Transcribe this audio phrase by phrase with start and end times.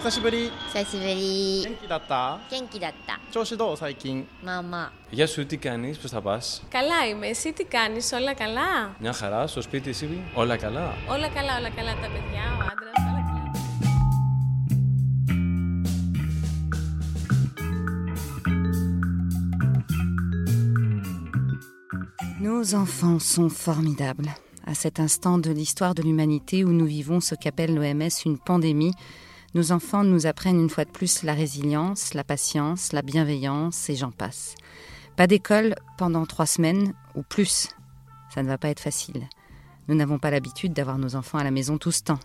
[0.00, 6.62] 久しぶり久しぶり元気だった元気だった調子どう最近まあまあ Γεια σου, τι κάνεις, πώς θα πας.
[6.68, 7.26] Καλά είμαι.
[7.26, 8.96] Εσύ τι κάνεις, όλα καλά.
[8.98, 10.94] Μια χαρά, στο σπίτι εσύ, όλα καλά.
[11.08, 13.50] Όλα καλά, όλα καλά τα παιδιά, ο άντρας, όλα καλά.
[22.40, 24.30] Nos enfants sont formidables.
[24.66, 28.92] À cet instant de l'histoire de l'humanité où nous vivons ce qu'appelle l'OMS une pandémie,
[29.53, 33.95] nos enfants nous apprennent une fois de plus la résilience, la patience, la bienveillance et
[33.95, 34.55] j'en passe.
[35.17, 37.67] Pas d'école pendant trois semaines ou plus.
[38.33, 39.27] Ça ne va pas être facile.
[39.87, 42.19] Nous n'avons pas l'habitude d'avoir nos enfants à la maison tout ce temps.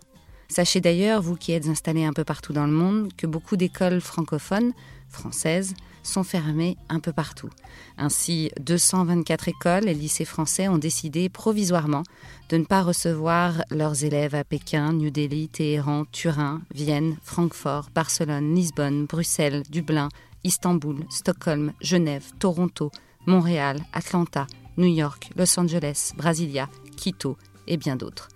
[0.48, 4.00] Sachez d'ailleurs, vous qui êtes installés un peu partout dans le monde, que beaucoup d'écoles
[4.00, 4.72] francophones,
[5.08, 5.74] françaises,
[6.06, 7.50] sont fermées un peu partout.
[7.98, 12.04] Ainsi, 224 écoles et lycées français ont décidé provisoirement
[12.48, 18.54] de ne pas recevoir leurs élèves à Pékin, New Delhi, Téhéran, Turin, Vienne, Francfort, Barcelone,
[18.54, 20.08] Lisbonne, Bruxelles, Dublin,
[20.44, 22.90] Istanbul, Stockholm, Genève, Toronto,
[23.26, 28.28] Montréal, Atlanta, New York, Los Angeles, Brasilia, Quito et bien d'autres.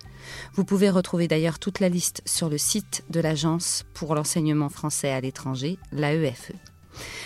[0.54, 5.10] Vous pouvez retrouver d'ailleurs toute la liste sur le site de l'Agence pour l'enseignement français
[5.10, 6.52] à l'étranger, l'AEFE.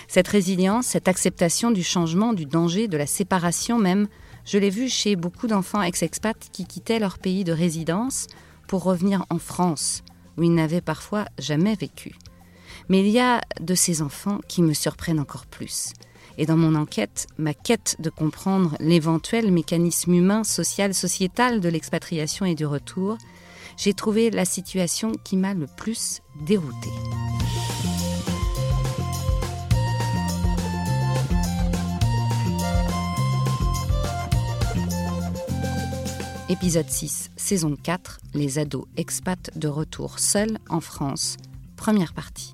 [0.09, 4.09] Cette résilience, cette acceptation du changement, du danger, de la séparation même,
[4.45, 8.27] je l'ai vu chez beaucoup d'enfants ex-expats qui quittaient leur pays de résidence
[8.69, 10.03] pour revenir en France,
[10.37, 12.15] où ils n'avaient parfois jamais vécu.
[12.89, 15.93] Mais il y a de ces enfants qui me surprennent encore plus.
[16.37, 22.45] Et dans mon enquête, ma quête de comprendre l'éventuel mécanisme humain, social, sociétal de l'expatriation
[22.45, 23.17] et du retour,
[23.77, 27.24] j'ai trouvé la situation qui m'a le plus déroutée.
[36.51, 41.39] Épisode 6, saison 4, les ados expats de retour seuls en France.
[41.75, 42.53] Première partie.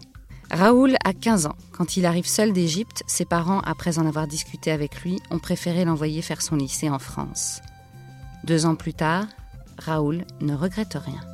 [0.49, 1.57] Raoul a 15 ans.
[1.73, 5.85] Quand il arrive seul d'Égypte, ses parents, après en avoir discuté avec lui, ont préféré
[5.85, 7.63] l'envoyer faire son lycée en France.
[8.45, 9.27] Deux ans plus tard,
[9.77, 11.30] Raoul ne regrette rien.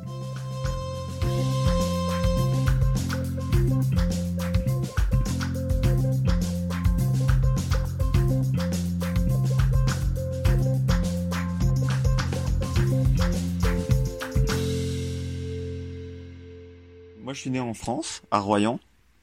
[17.37, 18.79] Je suis né en France, à Royan,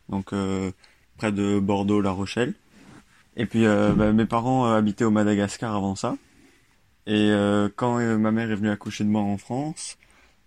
[0.09, 0.71] donc euh,
[1.19, 2.55] près de Bordeaux, La Rochelle.
[3.37, 6.17] Et puis, euh, bah, mes parents euh, habitaient au Madagascar avant ça.
[7.07, 7.33] Et
[7.77, 9.99] quand ma mère est venue accoucher de moi en France,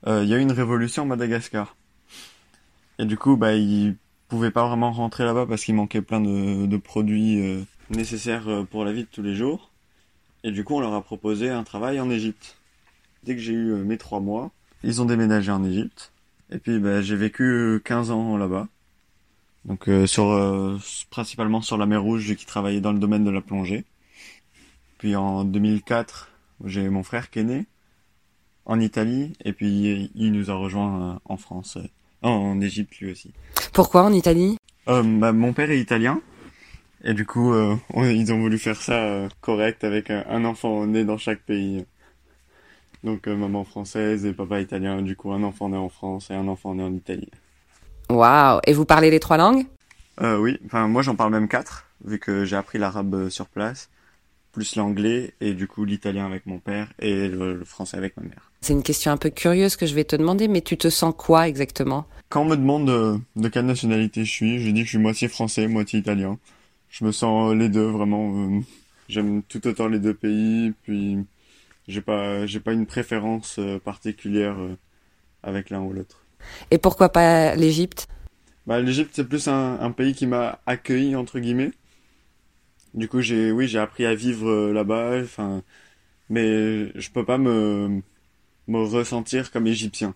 [0.08, 1.76] il y a eu une révolution au Madagascar.
[2.98, 3.96] Et du coup, bah, ils
[4.28, 8.92] pouvaient pas vraiment rentrer là-bas parce qu'il manquait plein de, de produits nécessaires pour la
[8.92, 9.70] vie de tous les jours.
[10.44, 12.58] Et du coup, on leur a proposé un travail en Égypte.
[13.22, 14.50] Dès que j'ai eu mes trois mois,
[14.84, 16.12] ils ont déménagé en Égypte.
[16.52, 18.68] Et puis bah, j'ai vécu euh, 15 ans là-bas.
[19.66, 20.78] Donc euh, sur euh,
[21.10, 23.84] principalement sur la mer Rouge qui travaillait dans le domaine de la plongée.
[24.98, 26.32] Puis en 2004,
[26.66, 27.66] j'ai mon frère qui est né
[28.66, 31.88] en Italie et puis il nous a rejoint euh, en France, euh,
[32.28, 33.32] en, Égypte lui aussi.
[33.74, 34.58] Pourquoi en Italie?
[34.88, 36.22] Euh, bah, mon père est italien
[37.04, 40.46] et du coup euh, on- ils ont voulu faire ça euh, correct avec un, un
[40.46, 41.86] enfant né dans chaque pays.
[43.08, 45.02] Donc euh, maman française et papa italien.
[45.02, 47.32] Du coup un enfant né en France et un enfant né en Italie.
[48.10, 49.66] Waouh Et vous parlez les trois langues?
[50.22, 53.46] Euh, oui, enfin moi j'en parle même quatre, vu que j'ai appris l'arabe euh, sur
[53.48, 53.90] place,
[54.52, 58.24] plus l'anglais et du coup l'italien avec mon père et le, le français avec ma
[58.24, 58.52] mère.
[58.60, 61.14] C'est une question un peu curieuse que je vais te demander, mais tu te sens
[61.18, 62.08] quoi exactement?
[62.28, 65.30] Quand on me demande de quelle nationalité je suis, je dis que je suis moitié
[65.30, 66.38] français, moitié italien.
[66.90, 68.34] Je me sens les deux vraiment.
[68.36, 68.60] euh,
[69.08, 71.20] J'aime tout autant les deux pays, puis
[71.88, 74.78] j'ai pas j'ai pas une préférence euh, particulière euh,
[75.44, 76.26] avec l'un ou l'autre.
[76.72, 78.08] Et pourquoi pas l'Égypte?
[78.66, 81.72] Bah, l'Égypte, c'est plus un, un pays qui m'a accueilli, entre guillemets.
[82.94, 85.64] Du coup, j'ai, oui, j'ai appris à vivre euh, là-bas, enfin,
[86.30, 88.02] mais je peux pas me,
[88.68, 90.16] me ressentir comme égyptien.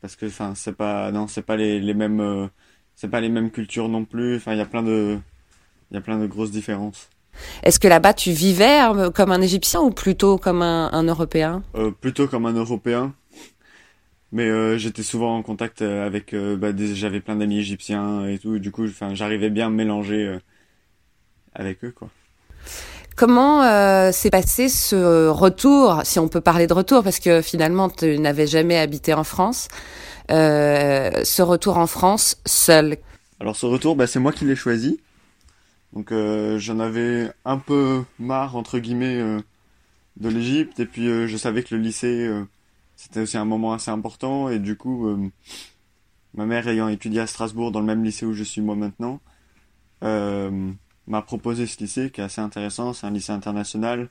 [0.00, 2.50] Parce que, enfin, c'est pas, non, c'est pas les, les mêmes,
[2.94, 5.18] c'est pas les mêmes cultures non plus, enfin, il y a plein de,
[5.90, 7.08] il y a plein de grosses différences.
[7.62, 11.62] Est-ce que là-bas tu vivais euh, comme un Égyptien ou plutôt comme un, un Européen?
[11.74, 13.14] Euh, plutôt comme un Européen.
[14.32, 18.58] Mais euh, j'étais souvent en contact avec, euh, bah, j'avais plein d'amis égyptiens et tout,
[18.58, 20.38] du coup, enfin, j'arrivais bien à mélanger
[21.54, 22.08] avec eux, quoi.
[23.16, 27.88] Comment euh, s'est passé ce retour, si on peut parler de retour, parce que finalement
[27.88, 29.68] tu n'avais jamais habité en France,
[30.32, 32.96] euh, ce retour en France seul?
[33.38, 34.98] Alors ce retour, bah, c'est moi qui l'ai choisi.
[35.94, 39.40] Donc euh, j'en avais un peu marre entre guillemets euh,
[40.16, 42.28] de l'Égypte et puis euh, je savais que le lycée
[42.96, 45.30] c'était aussi un moment assez important et du coup
[46.34, 49.20] ma mère ayant étudié à Strasbourg dans le même lycée où je suis moi maintenant,
[50.02, 52.92] m'a proposé ce lycée qui est assez intéressant.
[52.92, 54.08] C'est un lycée international.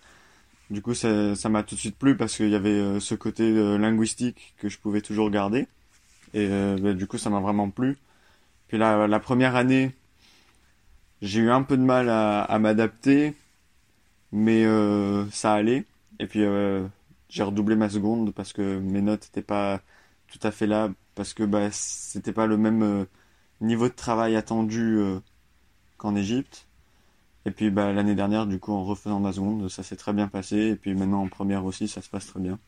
[0.69, 3.51] Du coup, ça ça m'a tout de suite plu parce qu'il y avait ce côté
[3.77, 5.67] linguistique que je pouvais toujours garder.
[6.33, 7.97] Et bah, du coup, ça m'a vraiment plu.
[8.67, 9.93] Puis la, la première année,
[11.23, 13.33] j'ai eu un peu de mal à, m'adapter,
[14.31, 15.85] mais euh, ça allait.
[16.19, 16.85] Et puis euh,
[17.29, 19.81] j'ai redoublé ma seconde parce que mes notes n'étaient pas
[20.27, 23.05] tout à fait là, parce que bah, c'était pas le même euh,
[23.61, 24.99] niveau de travail attendu
[25.97, 26.67] qu'en Égypte.
[27.45, 30.27] Et puis bah, l'année dernière, du coup, en refaisant ma seconde, ça s'est très bien
[30.27, 30.57] passé.
[30.57, 32.59] Et puis maintenant en première aussi, ça se passe très bien.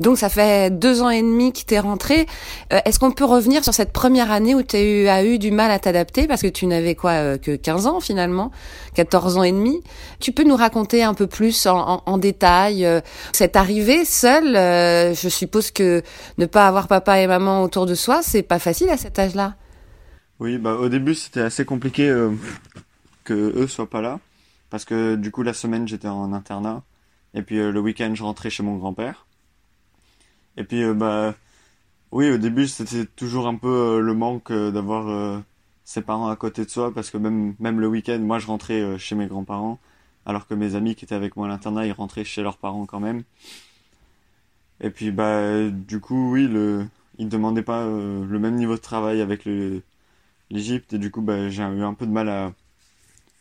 [0.00, 2.26] Donc ça fait deux ans et demi que t'es rentré.
[2.72, 5.50] Euh, Est-ce qu'on peut revenir sur cette première année où tu eu, as eu du
[5.50, 6.28] mal à t'adapter?
[6.28, 8.52] Parce que tu n'avais quoi euh, que 15 ans finalement,
[8.94, 9.82] 14 ans et demi?
[10.20, 13.00] Tu peux nous raconter un peu plus en, en, en détail euh,
[13.32, 14.54] cette arrivée seule.
[14.56, 16.02] euh, je suppose que
[16.38, 19.54] ne pas avoir papa et maman autour de soi, c'est pas facile à cet âge-là.
[20.40, 22.30] Oui, bah au début c'était assez compliqué euh,
[23.24, 24.20] que eux soient pas là,
[24.70, 26.82] parce que du coup la semaine j'étais en internat,
[27.34, 29.26] et puis le week-end je rentrais chez mon grand-père.
[30.58, 31.34] Et puis euh, bah
[32.12, 35.42] oui au début c'était toujours un peu euh, le manque euh, d'avoir
[35.84, 39.14] ses parents à côté de soi, parce que même le week-end moi je rentrais chez
[39.14, 39.78] mes grands-parents,
[40.26, 42.86] alors que mes amis qui étaient avec moi à l'internat ils rentraient chez leurs parents
[42.86, 43.22] quand même.
[44.80, 46.86] Et puis bah du coup oui le
[47.18, 49.44] ils demandaient pas le même niveau de travail avec
[50.50, 52.52] l'Égypte et du coup bah, j'ai eu un peu de mal à,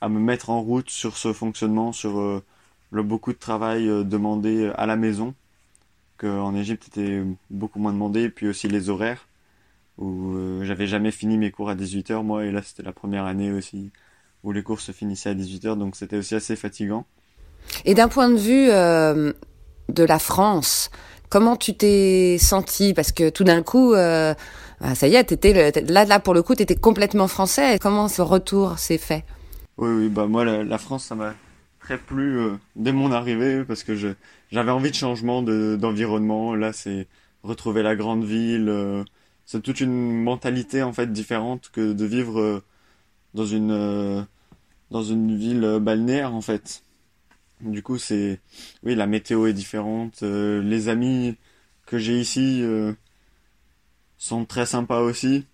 [0.02, 2.42] à me mettre en route sur ce fonctionnement, sur
[2.92, 5.36] le beaucoup de travail demandé à la maison,
[6.18, 9.28] qu'en Égypte était beaucoup moins demandé, puis aussi les horaires,
[9.98, 13.26] où euh, j'avais jamais fini mes cours à 18h moi, et là c'était la première
[13.26, 13.92] année aussi
[14.44, 17.06] où les cours se finissaient à 18h, donc c'était aussi assez fatigant.
[17.86, 19.34] Et d'un point de vue euh,
[19.90, 20.90] de la France,
[21.30, 24.34] comment tu t'es senti Parce que tout d'un coup, euh,
[24.82, 27.78] bah, ça y est, le- là, là pour le coup, tu étais complètement français.
[27.80, 29.24] Comment ce retour s'est fait?
[29.78, 31.34] Oui, oui, bah moi la, la France ça m'a
[31.80, 32.40] très plu
[32.76, 34.10] dès mon arrivée parce que je
[34.52, 36.56] j'avais envie de changement de d'environnement.
[36.56, 37.08] Là, c'est
[37.44, 38.70] retrouver la grande ville.
[38.70, 39.04] euh,
[39.46, 42.64] c'est toute une mentalité en fait différente que de vivre euh,
[43.34, 44.24] dans une euh,
[44.92, 46.84] dans une ville balnéaire en fait.
[47.62, 48.42] Du coup, c'est
[48.84, 50.22] oui, la météo est différente.
[50.22, 51.36] les amis
[51.88, 52.64] que j'ai ici
[54.18, 55.46] sont très sympas aussi.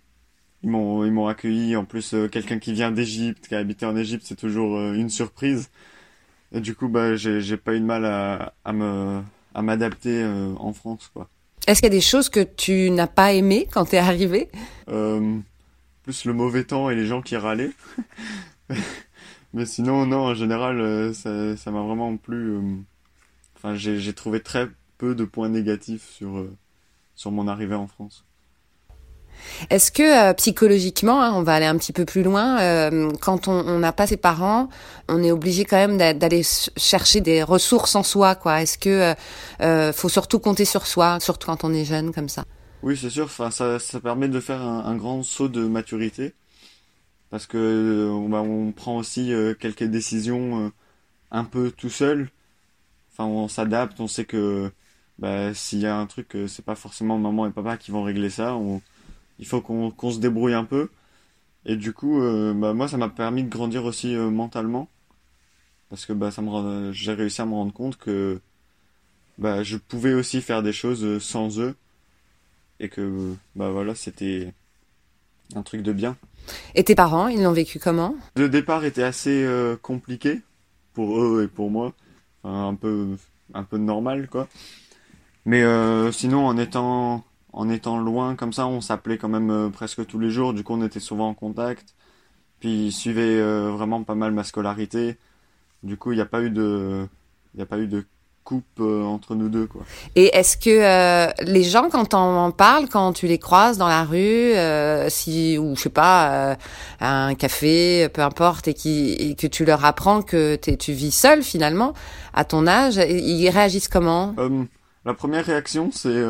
[0.62, 1.76] Ils m'ont ils m'ont accueilli.
[1.76, 5.70] En plus, quelqu'un qui vient d'Égypte, qui a habité en Égypte, c'est toujours une surprise.
[6.52, 9.22] Et du coup, bah, j'ai pas eu de mal à à me
[9.54, 11.28] à m'adapter euh, en France, quoi.
[11.66, 14.50] Est-ce qu'il y a des choses que tu n'as pas aimées quand t'es arrivé?
[14.88, 15.38] Euh,
[16.02, 17.70] plus le mauvais temps et les gens qui râlaient.
[19.54, 22.58] Mais sinon, non, en général, euh, ça ça m'a vraiment plu.
[23.56, 24.68] Enfin, j'ai trouvé très
[24.98, 26.46] peu de points négatifs sur
[27.14, 28.24] sur mon arrivée en France.
[29.70, 33.48] Est-ce que euh, psychologiquement, hein, on va aller un petit peu plus loin, euh, quand
[33.48, 34.68] on n'a pas ses parents,
[35.08, 36.42] on est obligé quand même d'a- d'aller
[36.76, 38.62] chercher des ressources en soi, quoi.
[38.62, 39.14] Est-ce que
[39.60, 42.44] euh, faut surtout compter sur soi, surtout quand on est jeune comme ça?
[42.82, 43.24] Oui, c'est sûr.
[43.24, 46.34] Enfin, ça, permet de faire un, grand saut de maturité
[47.30, 50.70] parce que bah, on prend aussi quelques décisions
[51.30, 52.28] un peu tout seul.
[53.12, 54.00] Enfin, on s'adapte.
[54.00, 54.70] On sait que
[55.18, 58.28] bah, s'il y a un truc, c'est pas forcément maman et papa qui vont régler
[58.28, 58.54] ça.
[59.38, 60.90] Il faut qu'on se débrouille un peu.
[61.66, 64.88] Et du coup, euh, bah, moi, ça m'a permis de grandir aussi euh, mentalement
[65.90, 68.40] parce que bah, ça me rend- j'ai réussi à me rendre compte que
[69.38, 71.74] bah, je pouvais aussi faire des choses euh, sans eux
[72.80, 74.52] et que bah voilà c'était
[75.54, 76.16] un truc de bien.
[76.74, 78.16] Et tes parents, ils l'ont vécu comment?
[78.36, 80.40] Le départ était assez euh, compliqué
[80.92, 81.92] pour eux et pour moi,
[82.42, 83.16] enfin, un peu
[83.54, 84.48] un peu normal quoi.
[85.46, 89.68] Mais euh, sinon en étant en étant loin comme ça, on s'appelait quand même euh,
[89.70, 90.52] presque tous les jours.
[90.52, 91.94] Du coup, on était souvent en contact.
[92.60, 95.16] Puis ils suivaient euh, vraiment pas mal ma scolarité.
[95.82, 97.06] Du coup, il n'y a pas eu de
[97.54, 98.04] il a pas eu de
[98.42, 99.82] coupe euh, entre nous deux quoi.
[100.16, 104.02] Et est-ce que les gens, quand on en parle, quand tu les croises dans la
[104.02, 104.52] rue,
[105.08, 106.56] si ou je sais pas,
[107.00, 111.12] à un café, peu importe, et, qui, et que tu leur apprends que tu vis
[111.12, 111.94] seul finalement
[112.32, 114.34] à ton âge, ils réagissent comment?
[115.04, 116.22] La première réaction, c'est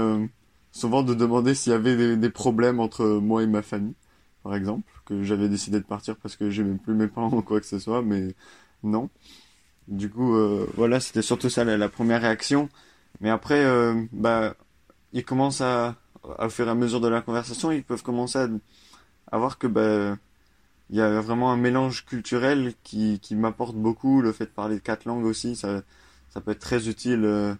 [0.74, 3.94] souvent de demander s'il y avait des, des problèmes entre moi et ma famille,
[4.44, 7.60] par exemple, que j'avais décidé de partir parce que j'aimais plus mes parents ou quoi
[7.60, 8.34] que ce soit, mais
[8.84, 9.10] non.
[9.88, 12.68] Du coup, euh, voilà, c'était surtout ça la, la première réaction.
[13.20, 14.56] Mais après, euh, bah,
[15.14, 15.96] ils commencent à,
[16.38, 18.48] à, au fur et à mesure de la conversation, ils peuvent commencer à,
[19.32, 20.16] à voir que bah,
[20.90, 24.22] il y a vraiment un mélange culturel qui, qui m'apporte beaucoup.
[24.22, 25.82] Le fait de parler quatre langues aussi, ça,
[26.30, 27.24] ça peut être très utile.
[27.26, 27.54] euh,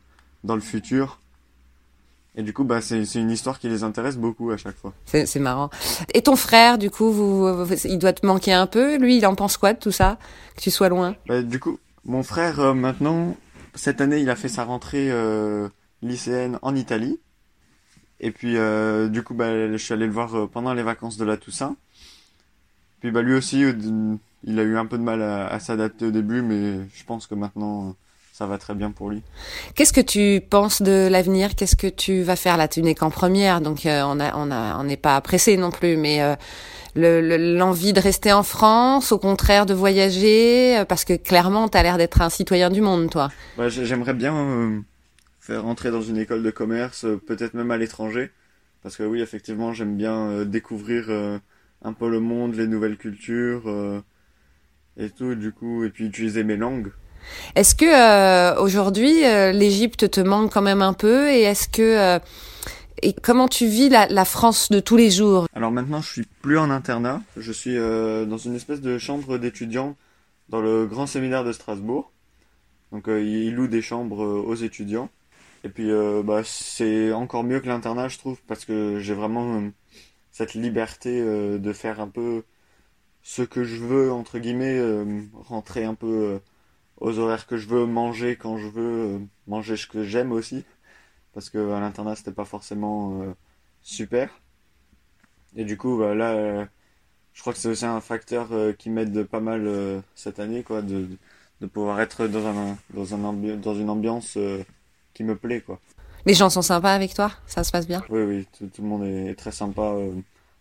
[0.44, 1.20] dans le futur.
[2.36, 4.92] Et du coup, bah, c'est une histoire qui les intéresse beaucoup à chaque fois.
[5.04, 5.70] C'est marrant.
[6.14, 8.96] Et ton frère, du coup, vous, vous- il doit te manquer un peu.
[8.96, 10.18] Lui, il en pense quoi de tout ça
[10.56, 11.14] Que tu sois loin?
[11.28, 13.36] Bah, du coup, mon frère, euh, maintenant,
[13.74, 15.68] cette année, il a fait sa rentrée euh,
[16.02, 17.20] lycéenne en Italie.
[18.18, 21.16] Et puis, euh, du coup, bah, je suis allé le voir euh, pendant les vacances
[21.16, 21.76] de la Toussaint.
[23.00, 26.06] Puis, bah, lui aussi, euh, il a eu un peu de mal à, à s'adapter
[26.06, 27.94] au début, mais je pense que maintenant,
[28.34, 29.22] ça va très bien pour lui.
[29.76, 31.54] Qu'est-ce que tu penses de l'avenir?
[31.54, 32.56] Qu'est-ce que tu vas faire?
[32.56, 35.56] Là Tu n'es qu'en première, donc euh, on a, on a, on n'est pas pressé
[35.56, 35.96] non plus.
[35.96, 36.34] Mais euh,
[36.96, 41.68] le- le- l'envie de rester en France, au contraire de voyager, euh, parce que clairement,
[41.68, 43.28] tu as l'air d'être un citoyen du monde, toi.
[43.56, 44.80] Bah, j'ai- j'aimerais bien euh,
[45.38, 48.32] faire rentrer dans une école de commerce, euh, peut-être même à l'étranger.
[48.82, 51.38] Parce que oui, effectivement, j'aime bien euh, découvrir euh,
[51.82, 54.00] un peu le monde, les nouvelles cultures euh,
[54.96, 56.90] et tout, du coup, et puis utiliser mes langues.
[57.54, 61.82] Est-ce que euh, aujourd'hui, euh, l'Égypte te manque quand même un peu Et est-ce que
[61.82, 62.18] euh,
[63.22, 65.46] comment tu vis la, France de tous les jours?
[65.54, 69.38] Alors maintenant, je suis plus en internat, je suis euh, dans une espèce de chambre
[69.38, 69.96] d'étudiants
[70.48, 72.10] dans le grand séminaire de Strasbourg.
[72.92, 75.08] Donc ils louent des chambres aux étudiants.
[75.64, 75.90] Et puis
[76.22, 79.62] bah, c'est encore mieux que l'internat, je trouve, parce que j'ai vraiment
[80.30, 82.44] cette liberté de faire un peu
[83.22, 84.80] ce que je veux, entre guillemets,
[85.48, 86.38] rentrer un peu
[86.98, 90.64] aux horaires que je veux, manger quand je veux, euh, manger ce que j'aime aussi.
[91.34, 93.34] Parce que à l'internat, c'était pas forcément euh,
[93.82, 94.30] super.
[95.56, 96.64] Et du coup, bah, là, euh,
[97.34, 100.62] je crois que c'est aussi un facteur euh, qui m'aide pas mal euh, cette année,
[100.62, 101.08] quoi, de,
[101.60, 104.64] de pouvoir être dans un, dans un ambi- dans une ambiance euh,
[105.14, 105.80] qui me plaît, quoi.
[106.26, 107.32] Les gens sont sympas avec toi?
[107.46, 108.02] Ça se passe bien?
[108.08, 110.12] Oui, oui, tout, tout le monde est très sympa, euh,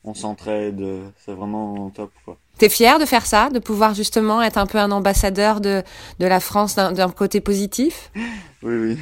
[0.04, 0.82] on s'entraide,
[1.26, 2.38] c'est vraiment top, quoi.
[2.58, 5.82] T'es fier de faire ça, de pouvoir justement être un peu un ambassadeur de,
[6.20, 8.12] de la France d'un côté positif?
[8.64, 8.98] Oui, oui.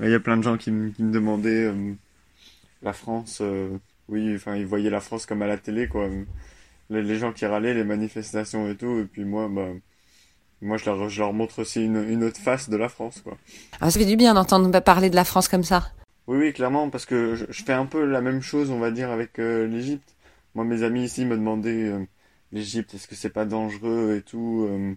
[0.00, 1.94] Il y a plein de gens qui, me- qui me demandaient euh,
[2.82, 3.38] la France.
[3.40, 3.70] euh,
[4.08, 6.06] oui, enfin, ils voyaient la France comme à la télé, quoi.
[6.90, 8.98] Les, les gens qui râlaient, les manifestations et tout.
[8.98, 9.68] Et puis moi, bah,
[10.60, 13.36] moi, je leur, je leur montre aussi une, une autre face de la France, quoi.
[13.80, 15.92] Ah, Ça fait du bien d'entendre parler de la France comme ça.
[16.26, 18.90] Oui, oui, clairement, parce que je, je fais un peu la même chose, on va
[18.90, 20.14] dire, avec euh, l'Égypte.
[20.54, 22.04] Moi, mes amis ici me demandaient euh,
[22.52, 24.94] l'Égypte, est-ce que c'est pas dangereux et tout, euh,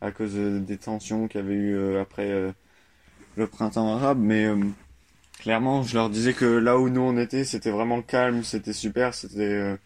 [0.00, 2.54] à cause euh, des tensions qu'il y avait eu après
[3.36, 4.18] le printemps arabe.
[4.20, 4.48] Mais
[5.40, 9.14] clairement, je leur disais que là où nous on était, c'était vraiment calme, c'était super,
[9.14, 9.76] c'était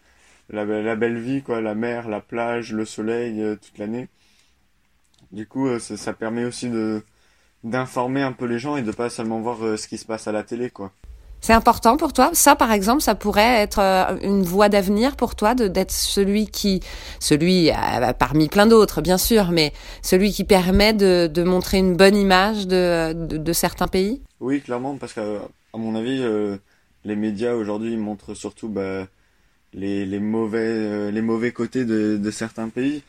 [0.49, 4.09] la, be- la belle vie, quoi, la mer, la plage, le soleil, toute l'année.
[5.31, 7.03] Du coup, ça, ça permet aussi de
[7.63, 10.33] d'informer un peu les gens et de pas seulement voir ce qui se passe à
[10.33, 10.93] la télé, quoi.
[11.45, 15.35] C'est important pour toi Ça, par exemple, ça pourrait être euh, une voie d'avenir pour
[15.35, 16.79] toi, d'être celui qui,
[17.19, 19.71] celui euh, parmi plein d'autres, bien sûr, mais
[20.01, 24.23] celui qui permet de, de montrer une bonne image de, de, certains pays?
[24.39, 25.37] Oui, clairement, parce que
[25.71, 26.57] à mon avis, euh,
[27.03, 29.05] les médias aujourd'hui montrent surtout bah,
[29.75, 33.03] les, les mauvais les mauvais côtés de, de certains pays.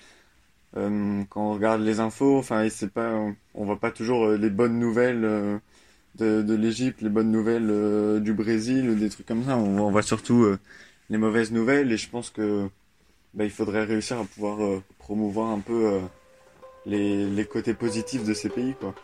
[0.75, 3.14] Quand on regarde les infos, enfin, pas,
[3.55, 5.25] on voit pas toujours les bonnes nouvelles
[6.18, 9.56] de, l'Égypte, les bonnes nouvelles euh, du Brésil, des trucs comme ça.
[9.56, 10.58] On, voit surtout euh,
[11.11, 12.68] les mauvaises nouvelles, et je pense que
[13.35, 16.00] bah, il faudrait réussir à pouvoir euh, promouvoir un peu
[16.87, 18.94] les, les côtés positifs de ces pays, quoi.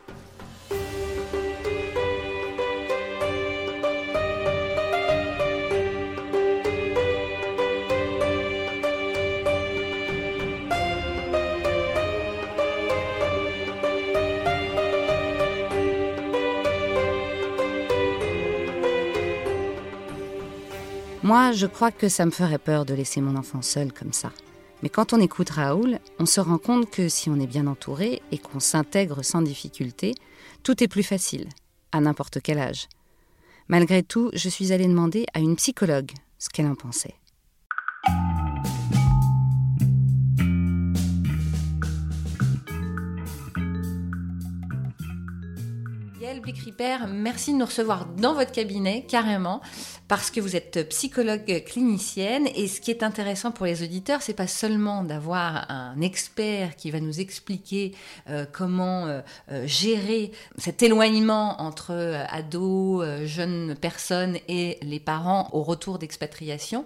[21.25, 24.33] Moi, je crois que ça me ferait peur de laisser mon enfant seul comme ça.
[24.83, 28.21] Mais quand on écoute Raoul, on se rend compte que si on est bien entouré
[28.33, 30.17] et qu'on s'intègre sans difficulté,
[30.65, 31.49] tout est plus facile,
[31.93, 32.89] à n'importe quel âge.
[33.69, 36.11] Malgré tout, je suis allée demander à une psychologue
[36.41, 37.15] ce qu'elle en pensait.
[47.09, 49.61] Merci de nous recevoir dans votre cabinet, carrément,
[50.09, 52.49] parce que vous êtes psychologue clinicienne.
[52.55, 56.91] Et ce qui est intéressant pour les auditeurs, c'est pas seulement d'avoir un expert qui
[56.91, 57.95] va nous expliquer
[58.29, 59.21] euh, comment euh,
[59.51, 61.93] euh, gérer cet éloignement entre
[62.29, 66.85] ados, jeunes personnes et les parents au retour d'expatriation,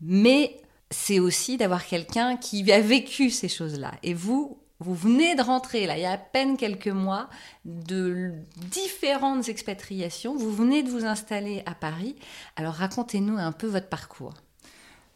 [0.00, 0.56] mais
[0.90, 3.92] c'est aussi d'avoir quelqu'un qui a vécu ces choses-là.
[4.02, 7.28] Et vous, vous venez de rentrer, là, il y a à peine quelques mois,
[7.64, 10.36] de différentes expatriations.
[10.36, 12.16] Vous venez de vous installer à Paris.
[12.56, 14.34] Alors racontez-nous un peu votre parcours.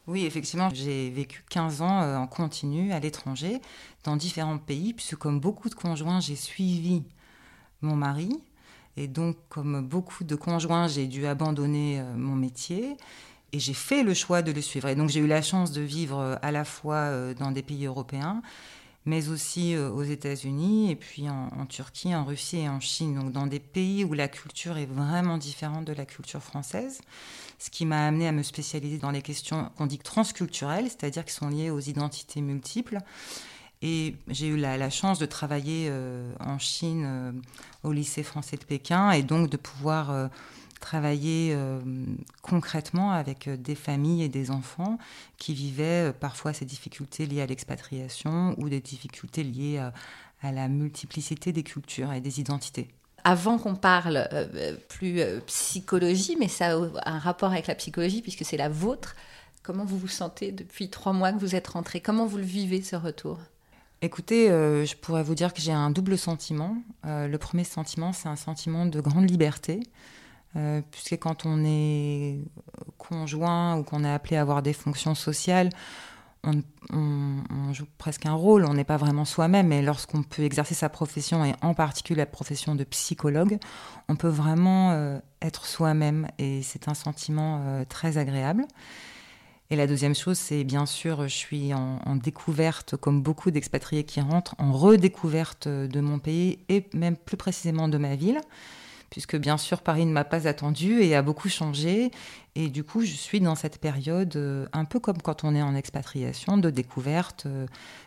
[0.08, 3.60] Oui, effectivement, j'ai vécu 15 ans euh, en continu à l'étranger,
[4.04, 7.02] dans différents pays, puisque comme beaucoup de conjoints, j'ai suivi
[7.82, 8.30] mon mari.
[8.96, 12.96] Et donc, comme beaucoup de conjoints, j'ai dû abandonner euh, mon métier
[13.52, 14.88] et j'ai fait le choix de le suivre.
[14.88, 17.84] Et donc, j'ai eu la chance de vivre euh, à la fois dans des pays
[17.84, 18.40] européens,
[19.08, 23.14] mais aussi aux États-Unis, et puis en, Turquie, en Russie et en Chine.
[23.14, 27.00] Donc, dans des pays où la culture est vraiment différente de la culture française.
[27.58, 31.32] Ce qui m'a amené à me spécialiser dans les questions qu'on dit transculturelles, c'est-à-dire qui
[31.32, 32.98] sont liées aux identités multiples.
[33.80, 37.32] Et j'ai eu la, chance de travailler euh, en Chine euh,
[37.84, 40.28] au lycée français de Pékin et donc de pouvoir euh,
[40.78, 41.80] travailler euh,
[42.42, 44.98] concrètement avec euh, des familles et des enfants
[45.36, 49.92] qui vivaient euh, parfois ces difficultés liées à l'expatriation ou des difficultés liées à,
[50.42, 52.88] à, la multiplicité des cultures et des identités.
[53.24, 54.28] Avant qu'on parle
[54.88, 59.16] plus psychologie, mais ça a un rapport avec la psychologie puisque c'est la vôtre,
[59.62, 62.80] comment vous vous sentez depuis trois mois que vous êtes rentré Comment vous le vivez
[62.80, 63.38] ce retour?
[64.00, 66.76] Écoutez, euh, je pourrais vous dire que j'ai un double sentiment.
[67.04, 69.80] Le premier sentiment, c'est un sentiment de grande liberté,
[70.56, 72.38] euh, puisque quand on est
[72.96, 75.70] conjoint ou qu'on est appelé à avoir des fonctions sociales,
[76.44, 80.88] on, joue presque un rôle, on n'est pas vraiment soi-même, mais lorsqu'on peut exercer sa
[80.88, 83.58] profession, et en particulier la profession de psychologue,
[84.08, 88.64] on peut vraiment euh, être soi-même, et c'est un sentiment euh, très agréable.
[89.70, 94.18] Et la deuxième chose, c'est bien sûr, je suis en découverte, comme beaucoup d'expatriés qui
[94.22, 98.40] rentrent, en redécouverte de mon pays et même plus précisément de ma ville,
[99.10, 102.10] puisque bien sûr, Paris ne m'a pas attendu et a beaucoup changé.
[102.54, 105.62] Et du coup, je suis dans cette période, euh, un peu comme quand on est
[105.62, 107.66] en expatriation, de découverte euh,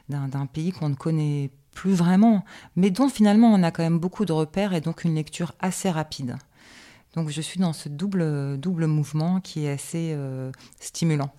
[0.09, 2.43] d'un pays qu'on ne connaît plus vraiment,
[2.75, 5.89] mais dont finalement on a quand même beaucoup de repères et donc une lecture assez
[5.89, 6.35] rapide.
[7.15, 11.31] Donc je suis dans ce double, double mouvement qui est assez euh, stimulant.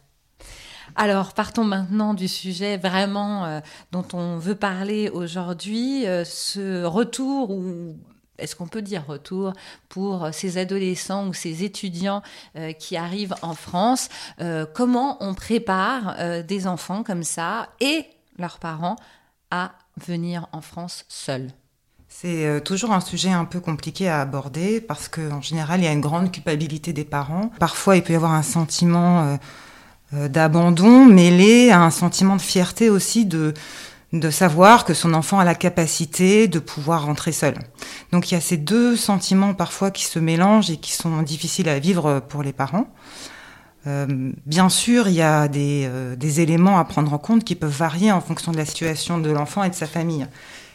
[0.96, 7.96] Alors, partons maintenant du sujet vraiment dont on veut parler aujourd'hui, ce retour ou
[8.42, 9.52] est-ce qu'on peut dire retour
[9.88, 12.22] pour ces adolescents ou ces étudiants
[12.56, 14.08] euh, qui arrivent en France
[14.40, 18.04] euh, Comment on prépare euh, des enfants comme ça et
[18.38, 18.96] leurs parents
[19.50, 19.72] à
[20.04, 21.48] venir en France seuls?
[22.08, 25.92] C'est toujours un sujet un peu compliqué à aborder parce qu'en général, il y a
[25.92, 27.50] une grande culpabilité des parents.
[27.58, 29.38] Parfois, il peut y avoir un sentiment
[30.12, 33.54] d'abandon mêlé à un sentiment de fierté aussi de,
[34.12, 37.54] de savoir que son enfant a la capacité de pouvoir rentrer seul.
[38.12, 41.68] Donc il y a ces deux sentiments parfois qui se mélangent et qui sont difficiles
[41.68, 42.88] à vivre pour les parents.
[43.86, 47.56] Euh, bien sûr, il y a des, euh, des, éléments à prendre en compte qui
[47.56, 50.26] peuvent varier en fonction de la situation de l'enfant et de sa famille.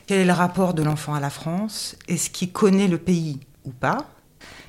[0.07, 1.95] Quel est le rapport de l'enfant à la France?
[2.07, 3.99] Est-ce qu'il connaît le pays ou pas?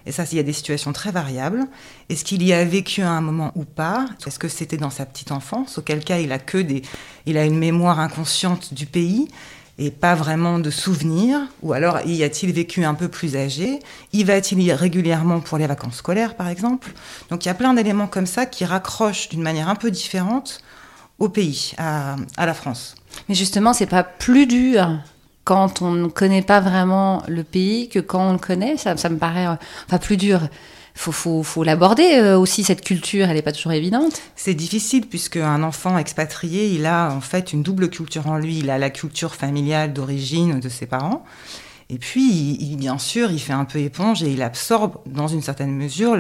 [0.09, 1.67] Et ça, il y a des situations très variables.
[2.09, 4.07] Est-ce qu'il y a vécu à un moment ou pas?
[4.27, 5.77] Est-ce que c'était dans sa petite enfance?
[5.77, 6.81] Auquel cas, il a que des,
[7.27, 9.29] il a une mémoire inconsciente du pays
[9.77, 11.41] et pas vraiment de souvenirs.
[11.63, 13.81] Ou alors y a-t-il vécu un peu plus âgé?
[14.15, 16.91] Y va-t-il régulièrement pour les vacances scolaires, par exemple?
[17.29, 20.63] Donc il y a plein d'éléments comme ça qui raccrochent d'une manière un peu différente
[21.19, 22.95] au pays, à, à la France.
[23.29, 24.89] Mais justement, c'est pas plus dur
[25.49, 28.77] quand on ne connaît pas vraiment le pays que quand on le connaît.
[28.77, 30.43] Ça, me paraît enfin, plus dur.
[30.95, 34.21] Faut, faut, l'aborder euh, aussi cette culture, elle n'est pas toujours évidente.
[34.37, 38.59] C'est difficile puisque un enfant expatrié, il a en fait une double culture en lui.
[38.59, 41.25] Il a la culture familiale d'origine de ses parents.
[41.89, 45.41] Et puis, il, bien sûr, il fait un peu éponge et il absorbe dans une
[45.41, 46.19] certaine mesure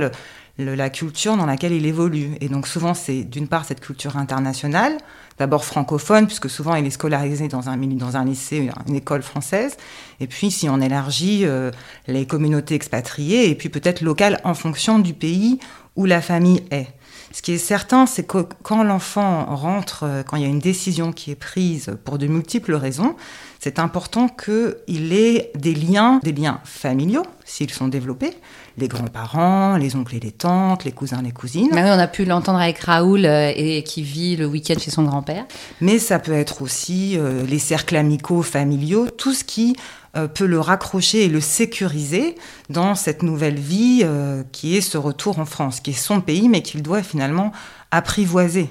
[0.58, 2.30] la culture dans laquelle il évolue.
[2.40, 4.96] Et donc souvent, c'est d'une part cette culture internationale,
[5.38, 9.76] d'abord francophone, puisque souvent il est scolarisé dans un, lycée, une école française,
[10.20, 11.70] et puis si on élargit euh,
[12.06, 15.58] les communautés expatriées, et puis peut-être locales en fonction du pays
[15.96, 16.88] où la famille est.
[17.32, 20.60] Ce qui est certain, c'est que quand l'enfant rentre, euh, quand il y a une
[20.60, 23.16] décision qui est prise pour de multiples raisons,
[23.58, 28.34] c'est important qu'il ait des liens, des liens familiaux, s'ils sont développés,
[28.78, 31.68] les grands-parents, les oncles et les tantes, les cousins, les cousines.
[31.72, 34.90] Mais oui, on a pu l'entendre avec Raoul euh, et qui vit le week-end chez
[34.90, 35.44] son grand-père.
[35.80, 39.76] Mais ça peut être aussi euh, les cercles amicaux, familiaux, tout ce qui
[40.16, 42.36] euh, peut le raccrocher et le sécuriser
[42.70, 44.04] dans cette nouvelle vie
[44.52, 47.52] qui est ce retour en France, qui est son pays, mais qu'il doit finalement
[47.90, 48.70] apprivoiser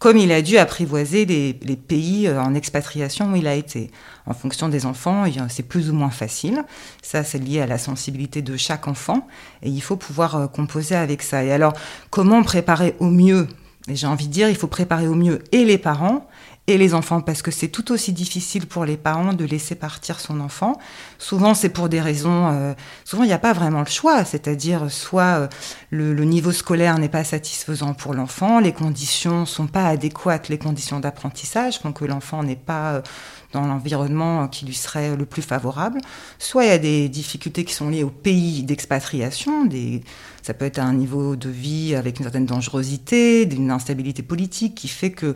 [0.00, 3.90] comme il a dû apprivoiser les, pays euh, en expatriation où il a été.
[4.26, 6.64] En fonction des enfants, c'est plus ou moins facile.
[7.02, 9.28] Ça, c'est lié à la sensibilité de chaque enfant
[9.62, 11.44] et il faut pouvoir euh, composer avec ça.
[11.44, 11.74] Et alors,
[12.08, 13.46] comment préparer au mieux?
[13.88, 16.26] J'ai envie de dire, il faut préparer au mieux et les parents
[16.78, 20.40] les enfants, parce que c'est tout aussi difficile pour les parents de laisser partir son
[20.40, 20.78] enfant.
[21.18, 22.48] Souvent, c'est pour des raisons.
[22.48, 25.48] euh, souvent, il n'y a pas vraiment le choix, c'est-à-dire soit euh,
[25.90, 31.00] le, niveau scolaire n'est pas satisfaisant pour l'enfant, les conditions sont pas adéquates, les conditions
[31.00, 33.02] d'apprentissage font que l'enfant n'est pas euh,
[33.52, 36.00] dans l'environnement qui lui serait le plus favorable.
[36.38, 39.68] Soit il y a des difficultés qui sont liées au pays d'expatriation,
[40.42, 44.88] ça peut être un niveau de vie avec une certaine dangerosité, d'une instabilité politique qui
[44.88, 45.34] fait que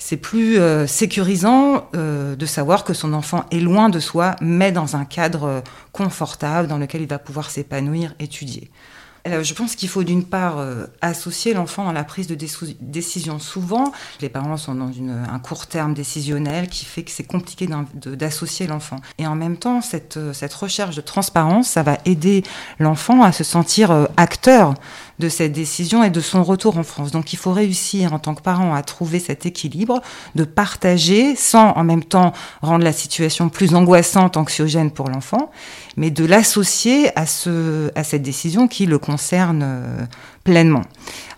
[0.00, 4.72] c'est plus euh, sécurisant euh, de savoir que son enfant est loin de soi, mais
[4.72, 5.60] dans un cadre euh,
[5.92, 8.70] confortable dans lequel il va pouvoir s'épanouir, étudier.
[9.24, 13.38] Alors, je pense qu'il faut d'une part euh, associer l'enfant dans la prise de décision.
[13.38, 18.66] Souvent, les parents sont dans un court terme décisionnel qui fait que c'est compliqué d'associer
[18.66, 18.96] l'enfant.
[19.18, 22.42] Et en même temps, cette, euh, cette recherche de transparence, ça va aider
[22.78, 24.74] l'enfant à se sentir euh, acteur
[25.18, 27.10] de cette décision et de son retour en France.
[27.10, 30.00] Donc il faut réussir en tant que parent à trouver cet équilibre,
[30.34, 35.50] de partager sans en même temps rendre la situation plus angoissante, anxiogène pour l'enfant,
[35.98, 39.10] mais de l'associer à, ce, à cette décision qui le concerne
[39.62, 40.06] euh,
[40.44, 40.82] pleinement.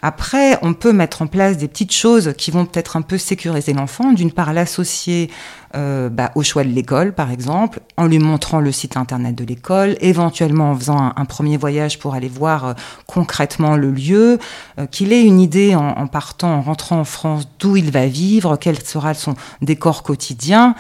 [0.05, 3.73] Après, on peut mettre en place des petites choses qui vont peut-être un peu sécuriser
[3.73, 4.13] l'enfant.
[4.13, 5.31] D'une part, l'associer
[5.75, 9.45] euh, bah, au choix de l'école, par exemple, en lui montrant le site internet de
[9.45, 12.73] l'école, éventuellement en faisant un, premier voyage pour aller voir euh,
[13.07, 14.39] concrètement le lieu,
[14.79, 18.07] euh, qu'il ait une idée en, en partant, en rentrant en France, d'où il va
[18.07, 20.75] vivre, quel sera son décor quotidien.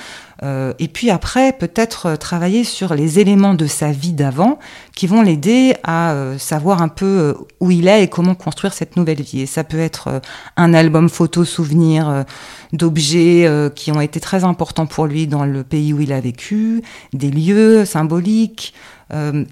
[0.81, 4.59] Et puis après, peut-être travailler sur les éléments de sa vie d'avant
[4.93, 9.12] qui vont l'aider à savoir un peu où il est et comment construire cette nouvelle
[9.21, 9.43] vie.
[9.43, 10.21] Et ça peut être euh,
[10.57, 12.23] un album photo souvenir euh,
[12.73, 16.21] d'objets euh, qui ont été très importants pour lui dans le pays où il a
[16.21, 18.75] vécu, des lieux symboliques,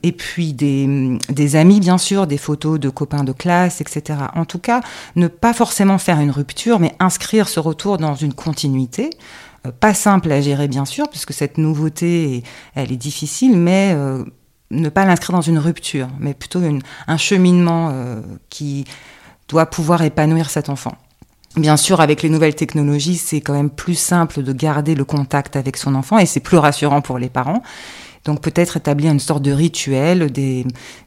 [0.02, 4.18] et puis des, des amis bien sûr, des photos de copains de classe, etc.
[4.34, 4.80] En tout cas,
[5.16, 9.10] ne pas forcément faire une rupture, mais inscrire ce retour dans une continuité.
[9.78, 12.42] Pas simple à gérer bien sûr, puisque cette nouveauté,
[12.74, 13.94] elle est difficile, mais
[14.70, 16.62] ne pas l'inscrire dans une rupture, mais plutôt
[17.06, 17.92] un cheminement
[18.48, 18.86] qui
[19.50, 20.94] doit pouvoir épanouir cet enfant.
[21.56, 25.56] Bien sûr, avec les nouvelles technologies, c'est quand même plus simple de garder le contact
[25.56, 27.62] avec son enfant et c'est plus rassurant pour les parents.
[28.24, 30.64] Donc peut-être établir une sorte de rituel, des,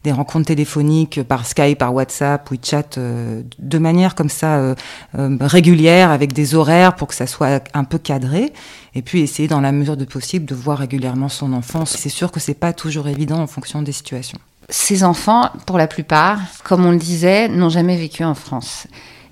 [0.07, 4.75] rencontres téléphoniques par Skype, par WhatsApp, WeChat, euh, de manière comme ça euh,
[5.17, 8.51] euh, régulière, avec des horaires pour que ça soit un peu cadré.
[8.95, 11.85] Et puis essayer dans la mesure de possible de voir régulièrement son enfant.
[11.85, 14.39] C'est sûr que c'est pas toujours évident en fonction des situations.
[14.69, 18.87] Ces enfants, pour la plupart, comme on le disait, n'ont jamais vécu en France.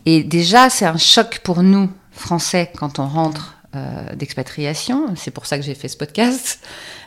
[0.05, 5.13] Et déjà, c'est un choc pour nous, Français, quand on rentre euh, d'expatriation.
[5.15, 6.59] C'est pour ça que j'ai fait ce podcast.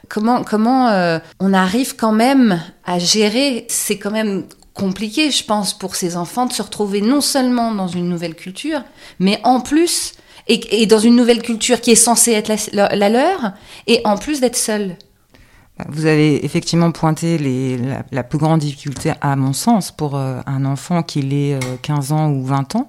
[0.09, 5.77] Comment, comment euh, on arrive quand même à gérer C'est quand même compliqué, je pense,
[5.77, 8.83] pour ces enfants de se retrouver non seulement dans une nouvelle culture,
[9.21, 10.15] mais en plus,
[10.49, 13.53] et, dans une nouvelle culture qui est censée être la- la leur,
[13.87, 14.97] et en plus d'être seuls.
[15.89, 17.77] Vous avez effectivement pointé les,
[18.13, 22.13] la, plus grande difficulté, à mon sens, pour euh, un enfant qu'il ait euh, 15
[22.13, 22.89] ans ou 20 ans,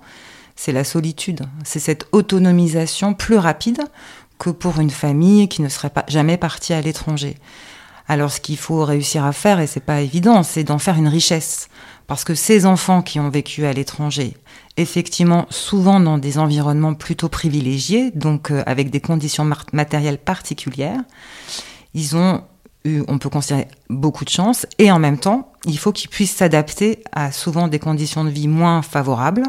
[0.55, 1.41] c'est la solitude.
[1.63, 3.81] C'est cette autonomisation plus rapide
[4.37, 7.37] que pour une famille qui ne serait pas jamais partie à l'étranger.
[8.07, 11.07] Alors ce qu'il faut réussir à faire, et c'est pas évident, c'est d'en faire une
[11.07, 11.69] richesse.
[12.05, 14.37] Parce que ces enfants qui ont vécu à l'étranger,
[14.77, 21.01] effectivement souvent dans des environnements plutôt privilégiés, donc euh, avec des conditions matérielles particulières,
[21.95, 22.43] ils ont
[23.07, 27.03] on peut considérer, beaucoup de chance, et en même temps, il faut qu'ils puissent s'adapter
[27.11, 29.43] à souvent des conditions de vie moins favorables,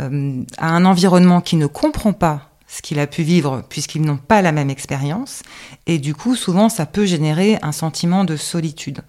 [0.00, 4.16] euh, à un environnement qui ne comprend pas ce qu'il a pu vivre puisqu'ils n'ont
[4.16, 5.42] pas la même expérience,
[5.86, 9.02] et du coup, souvent, ça peut générer un sentiment de solitude.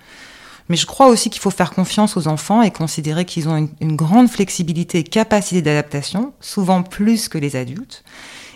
[0.68, 3.96] Mais je crois aussi qu'il faut faire confiance aux enfants et considérer qu'ils ont une
[3.96, 8.04] grande flexibilité et capacité d'adaptation, souvent plus que les adultes.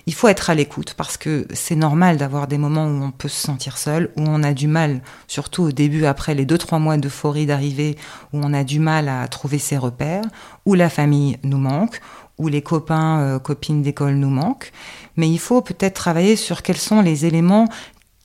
[0.10, 3.28] Il faut être à l'écoute parce que c'est normal d'avoir des moments où on peut
[3.28, 6.80] se sentir seul, où on a du mal, surtout au début, après les deux trois
[6.80, 7.96] mois d'euphorie d'arrivée,
[8.34, 10.24] où on a du mal à trouver ses repères,
[10.66, 12.02] où la famille nous manque,
[12.40, 14.72] où les copains, euh, copines d'école nous manquent.
[15.16, 17.68] Mais il faut peut-être travailler sur quels sont les éléments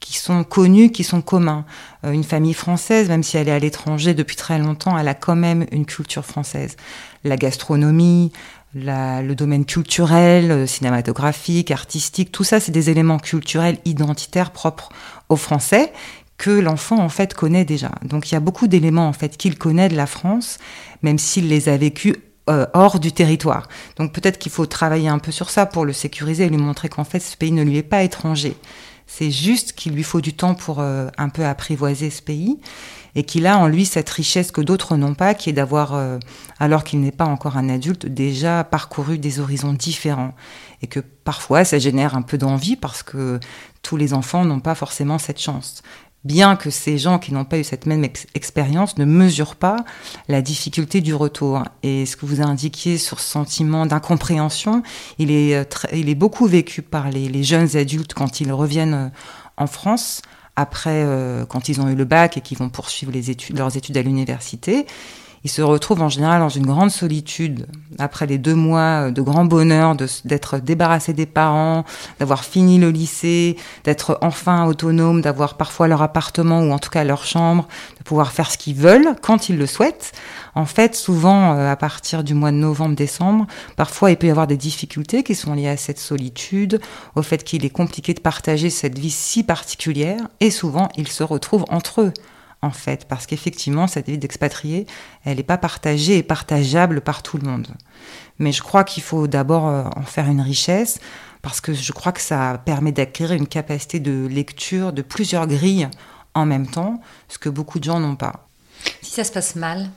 [0.04, 1.64] qui sont connus, qui sont communs.
[2.04, 5.14] Euh, une famille française, même si elle est à l'étranger depuis très longtemps, elle a
[5.14, 6.76] quand même une culture française.
[7.24, 8.32] La gastronomie,
[8.74, 14.90] le domaine culturel, euh, cinématographique, artistique, tout ça, c'est des éléments culturels identitaires propres
[15.28, 15.92] aux Français
[16.36, 17.92] que l'enfant en fait connaît déjà.
[18.02, 20.58] Donc il y a beaucoup d'éléments en fait qu'il connaît de la France,
[21.02, 22.16] même s'il les a vécus
[22.50, 23.68] euh, hors du territoire.
[23.96, 26.88] Donc peut-être qu'il faut travailler un peu sur ça pour le sécuriser et lui montrer
[26.88, 28.56] qu'en fait ce pays ne lui est pas étranger
[29.06, 32.58] C'est juste qu'il lui faut du temps pour euh, un peu apprivoiser ce pays
[33.14, 36.18] et qu'il a en lui cette richesse que d'autres n'ont pas, qui est d'avoir, euh,
[36.58, 40.34] alors qu'il n'est pas encore un adulte, déjà parcouru des horizons différents.
[40.82, 43.40] Et que parfois ça génère un peu d'envie parce que
[43.82, 45.82] tous les enfants n'ont pas forcément cette chance
[46.24, 49.76] bien que ces gens qui n'ont pas eu cette même expérience ne mesurent pas
[50.28, 51.62] la difficulté du retour.
[51.82, 54.82] Et ce que vous indiquiez sur ce sentiment d'incompréhension,
[55.18, 59.08] il est, euh, il est beaucoup vécu par les, jeunes adultes quand ils reviennent euh,
[59.56, 60.22] en France,
[60.56, 63.76] après, euh, quand ils ont eu le bac et qu'ils vont poursuivre les études, leurs
[63.76, 64.86] études à l'université
[65.44, 67.66] ils se retrouvent en général dans une grande solitude
[67.98, 71.84] après les deux mois de grand bonheur d'être débarrassés des parents,
[72.18, 77.04] d'avoir fini le lycée, d'être enfin autonome, d'avoir parfois leur appartement ou en tout cas
[77.04, 80.12] leur chambre, de pouvoir faire ce qu'ils veulent quand ils le souhaitent.
[80.54, 84.46] En fait, souvent, euh, à partir du mois de novembre-décembre, parfois il peut y avoir
[84.46, 86.80] des difficultés qui sont liées à cette solitude,
[87.16, 91.22] au fait qu'il est compliqué de partager cette vie si particulière, et souvent ils se
[91.22, 92.12] retrouvent entre eux
[92.64, 94.86] en fait, parce qu'effectivement, cette vie d'expatrié,
[95.24, 97.68] elle n'est pas partagée et partageable par tout le monde.
[98.38, 100.98] Mais je crois qu'il faut d'abord euh, en faire une richesse,
[101.42, 105.88] parce que je crois que ça permet d'acquérir une capacité de lecture de plusieurs grilles
[106.34, 108.48] en même temps, ce que beaucoup de gens n'ont pas.
[109.02, 109.88] Si ça se passe mal,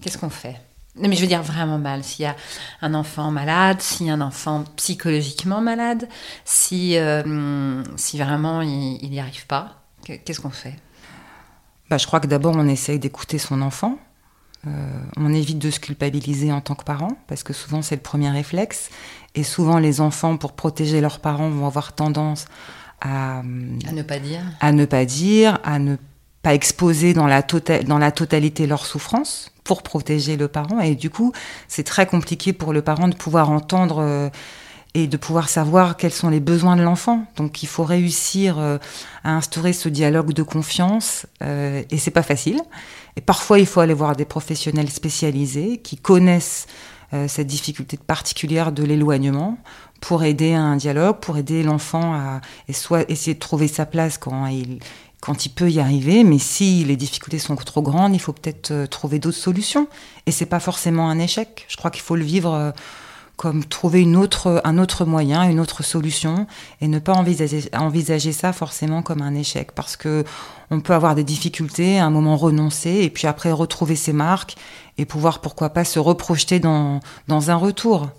[0.00, 0.56] qu'est-ce qu'on fait?
[0.96, 2.04] Non, mais je veux dire vraiment mal.
[2.04, 2.36] S'il y a
[2.80, 6.08] un enfant malade, s'il y a un enfant psychologiquement malade,
[6.44, 10.76] si, euh, si vraiment il n'y arrive pas, qu'est-ce qu'on fait?
[11.94, 13.98] Bah, je crois que d'abord on essaye d'écouter son enfant.
[14.66, 14.70] Euh,
[15.16, 18.30] on évite de se culpabiliser en tant que parent, parce que souvent c'est le premier
[18.30, 18.90] réflexe.
[19.36, 22.46] Et souvent les enfants, pour protéger leurs parents, vont avoir tendance
[23.00, 23.42] à, à
[23.92, 25.94] ne pas dire, à ne pas dire, à ne
[26.42, 30.80] pas exposer dans la, tota-, dans la totalité leur souffrance pour protéger le parent.
[30.80, 31.32] Et du coup,
[31.68, 33.98] c'est très compliqué pour le parent de pouvoir entendre.
[34.00, 34.30] Euh,
[34.94, 37.26] et de pouvoir savoir quels sont les besoins de l'enfant.
[37.36, 38.78] Donc il faut réussir euh,
[39.24, 42.60] à instaurer ce dialogue de confiance euh, et c'est pas facile.
[43.16, 46.66] Et parfois il faut aller voir des professionnels spécialisés qui connaissent
[47.12, 49.58] euh, cette difficulté particulière de l'éloignement
[50.00, 53.86] pour aider à un dialogue, pour aider l'enfant à et soit essayer de trouver sa
[53.86, 54.78] place quand il
[55.20, 58.84] quand il peut y arriver, mais si les difficultés sont trop grandes, il faut peut-être
[58.90, 59.88] trouver d'autres solutions.
[60.26, 61.64] Et c'est pas forcément un échec.
[61.66, 62.74] Je crois qu'il faut le vivre
[63.36, 66.46] comme trouver une autre, un autre moyen, une autre solution,
[66.80, 70.24] et ne pas envisager, envisager ça forcément comme un échec, parce que
[70.70, 74.56] on peut avoir des difficultés, à un moment renoncer, et puis après retrouver ses marques,
[74.98, 78.10] et pouvoir pourquoi pas se reprojeter dans, dans un retour.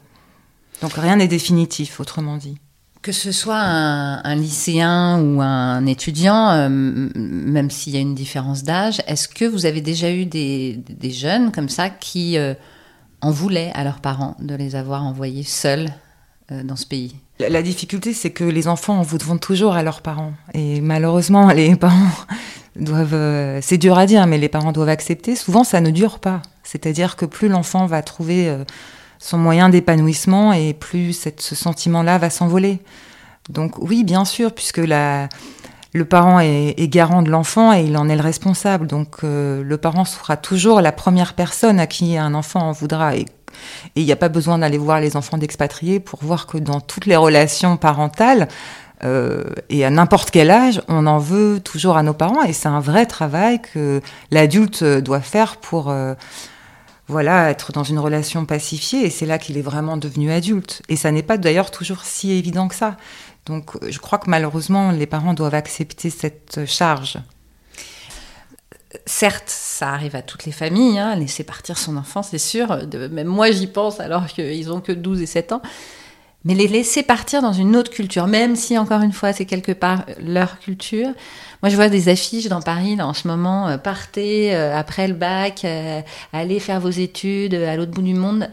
[0.81, 2.57] Donc rien n'est définitif, autrement dit.
[3.01, 8.63] Que ce soit un, lycéen ou un étudiant, euh, même s'il y a une différence
[8.63, 12.55] d'âge, est-ce que vous avez déjà eu des, des jeunes comme ça qui euh,
[13.25, 15.89] en voulaient à leurs parents de les avoir envoyés seuls
[16.51, 17.15] euh, dans ce pays.
[17.39, 20.33] La, difficulté, c'est que les enfants en vont toujours à leurs parents.
[20.53, 22.11] Et malheureusement, les parents
[22.75, 23.15] doivent...
[23.15, 25.35] Euh, c'est dur à dire, mais les parents doivent accepter.
[25.35, 26.43] Souvent, ça ne dure pas.
[26.63, 28.63] C'est-à-dire que plus l'enfant va trouver euh,
[29.17, 32.79] son moyen d'épanouissement et plus ce sentiment-là va s'envoler.
[33.49, 35.29] Donc oui, bien sûr, puisque la,
[35.95, 38.85] le parent est, garant de l'enfant et il en est le responsable.
[38.85, 43.15] Donc euh, le parent sera toujours la première personne à qui un enfant en voudra.
[43.15, 43.25] Et
[43.95, 47.05] il n'y a pas besoin d'aller voir les enfants d'expatriés pour voir que dans toutes
[47.05, 48.49] les relations parentales,
[49.05, 52.43] euh, et à n'importe quel âge, on en veut toujours à nos parents.
[52.43, 55.89] Et c'est un vrai travail que l'adulte doit faire pour...
[55.89, 56.13] Euh,
[57.07, 60.81] voilà, être dans une relation pacifiée, et c'est là qu'il est vraiment devenu adulte.
[60.89, 62.97] Et ça n'est pas d'ailleurs toujours si évident que ça.
[63.45, 67.17] Donc je crois que malheureusement, les parents doivent accepter cette charge.
[69.05, 72.79] Certes, ça arrive à toutes les familles, hein, laisser partir son enfant, c'est sûr.
[73.11, 75.61] même moi, j'y pense alors qu'ils ont que 12 et 7 ans.
[76.45, 79.71] Mais les laisser partir dans une autre culture, même si, encore une fois, c'est quelque
[79.71, 81.09] part leur culture.
[81.63, 85.15] Moi, je vois des affiches dans Paris, en ce moment, euh, partez euh, après le
[85.15, 86.01] bac, euh,
[86.33, 88.47] allez faire vos études à l'autre bout du monde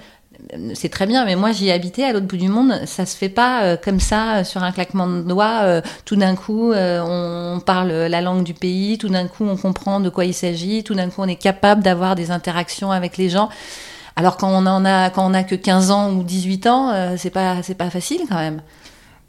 [0.74, 2.80] c'est très bien, mais moi j'y ai habité à l'autre bout du monde.
[2.86, 5.60] Ça se fait pas euh, comme ça euh, sur un claquement de doigts.
[5.62, 8.98] Euh, tout d'un coup, on parle la langue du pays.
[8.98, 10.84] Tout d'un coup, on comprend de quoi il s'agit.
[10.84, 13.48] Tout d'un coup, on est capable d'avoir des interactions avec les gens.
[14.14, 17.30] Alors quand on en a quand on a que 15 ans ou 18 ans, c'est
[17.30, 18.60] pas c'est pas facile quand même.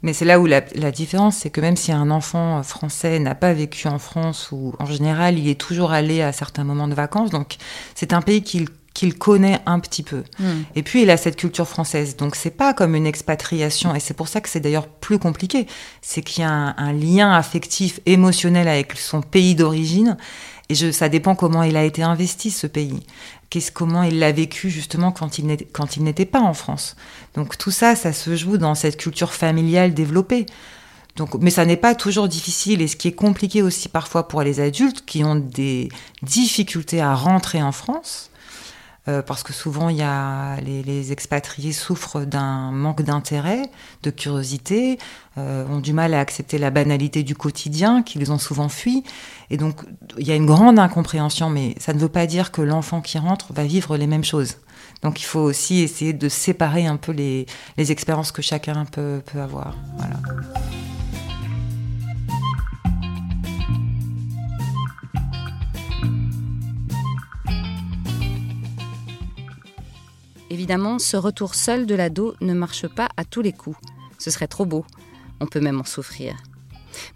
[0.02, 3.34] Mais c'est là où la, la différence, c'est que même si un enfant français n'a
[3.34, 6.94] pas vécu en France ou en général, il est toujours allé à certains moments de
[6.94, 7.56] vacances, donc
[7.94, 10.22] c'est un pays qu'il qu'il connaît un petit peu.
[10.38, 10.62] Hmm.
[10.76, 14.14] Et puis il a cette culture française, donc c'est pas comme une expatriation, et c'est
[14.14, 15.66] pour ça que c'est d'ailleurs plus compliqué.
[16.00, 20.16] C'est qu'il y a un, lien affectif, émotionnel avec son pays d'origine,
[20.68, 23.00] et je, ça dépend comment il a été investi ce pays,
[23.50, 26.94] qu'est-ce comment il l'a vécu justement quand il n'était quand il n'était pas en France.
[27.34, 30.46] Donc tout ça, ça se joue dans cette culture familiale développée.
[31.16, 32.82] Donc, mais ça n'est pas toujours difficile.
[32.82, 35.88] Et ce qui est compliqué aussi parfois pour les adultes qui ont des
[36.22, 38.30] difficultés à rentrer en France,
[39.06, 43.62] euh, parce que souvent il y a les, expatriés souffrent d'un manque d'intérêt,
[44.02, 44.98] de curiosité,
[45.36, 49.04] euh, ont du mal à accepter la banalité du quotidien, qu'ils ont souvent fui,
[49.50, 49.82] et donc
[50.18, 51.50] il y a une grande incompréhension.
[51.50, 54.56] Mais ça ne veut pas dire que l'enfant qui rentre va vivre les mêmes choses.
[55.02, 57.44] Donc il faut aussi essayer de séparer un peu les,
[57.76, 59.76] les expériences que chacun peut, peut avoir.
[59.98, 60.16] Voilà.
[70.64, 73.76] Évidemment, ce retour seul de l'ado ne marche pas à tous les coups.
[74.18, 74.86] Ce serait trop beau.
[75.40, 76.36] On peut même en souffrir.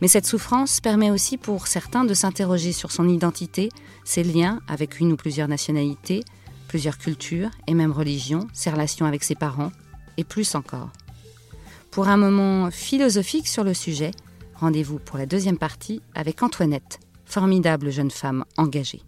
[0.03, 3.71] Mais cette souffrance permet aussi pour certains de s'interroger sur son identité,
[4.05, 6.25] ses liens avec une ou plusieurs nationalités,
[6.69, 9.73] plusieurs cultures et même religions, ses relations avec ses parents,
[10.19, 10.91] et plus encore.
[11.91, 14.11] Pour un moment philosophique sur le sujet,
[14.57, 19.01] rendez-vous pour la deuxième partie avec Antoinette, formidable jeune femme engagée.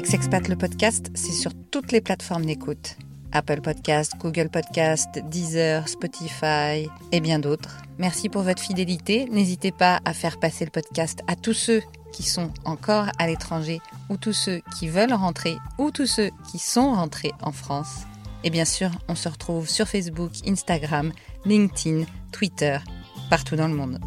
[0.00, 2.96] Ex-Expat le podcast, c'est sur toutes les plateformes d'écoute.
[3.32, 7.76] Apple Podcast, Google Podcast, Deezer, Spotify et bien d'autres.
[7.98, 9.26] Merci pour votre fidélité.
[9.30, 11.82] N'hésitez pas à faire passer le podcast à tous ceux
[12.14, 16.58] qui sont encore à l'étranger ou tous ceux qui veulent rentrer ou tous ceux qui
[16.58, 18.06] sont rentrés en France.
[18.42, 21.12] Et bien sûr, on se retrouve sur Facebook, Instagram,
[21.44, 22.78] LinkedIn, Twitter,
[23.28, 24.00] partout dans le monde.